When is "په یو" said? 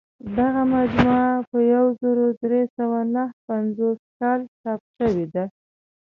1.49-1.85